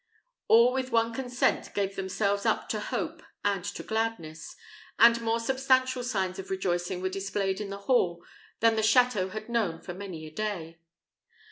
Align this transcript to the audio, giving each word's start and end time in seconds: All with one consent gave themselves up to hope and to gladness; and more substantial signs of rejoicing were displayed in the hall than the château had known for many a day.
All 0.47 0.73
with 0.73 0.89
one 0.91 1.13
consent 1.13 1.75
gave 1.75 1.95
themselves 1.95 2.43
up 2.43 2.67
to 2.69 2.79
hope 2.79 3.21
and 3.45 3.63
to 3.63 3.83
gladness; 3.83 4.55
and 4.97 5.21
more 5.21 5.39
substantial 5.39 6.03
signs 6.03 6.39
of 6.39 6.49
rejoicing 6.49 7.03
were 7.03 7.09
displayed 7.09 7.61
in 7.61 7.69
the 7.69 7.77
hall 7.85 8.25
than 8.61 8.75
the 8.75 8.81
château 8.81 9.29
had 9.29 9.47
known 9.47 9.79
for 9.79 9.93
many 9.93 10.25
a 10.25 10.31
day. 10.31 10.79